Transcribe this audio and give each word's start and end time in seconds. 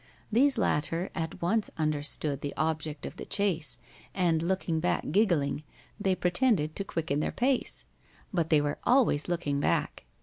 These 0.31 0.57
latter 0.57 1.11
at 1.13 1.43
once 1.43 1.69
understood 1.77 2.41
the 2.41 2.55
object 2.57 3.05
of 3.05 3.17
the 3.17 3.25
chase, 3.27 3.77
and 4.15 4.41
looking 4.41 4.79
back 4.79 5.11
giggling, 5.11 5.61
they 5.99 6.15
pretended 6.15 6.75
to 6.77 6.83
quicken 6.83 7.19
their 7.19 7.31
pace. 7.31 7.85
But 8.33 8.49
they 8.49 8.61
were 8.61 8.79
always 8.83 9.27
looking 9.27 9.59
back. 9.59 10.05